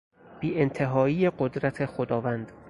بیانتهایی 0.39 1.29
قدرت 1.29 1.81
خداوند 1.85 2.51